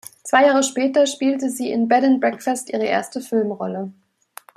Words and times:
Zwei 0.23 0.47
Jahre 0.47 0.63
später 0.63 1.05
spielte 1.05 1.51
sie 1.51 1.69
in 1.69 1.87
"Bed 1.87 2.03
and 2.03 2.19
Breakfast" 2.19 2.71
ihre 2.71 2.85
erste 2.85 3.21
Filmrolle. 3.21 3.93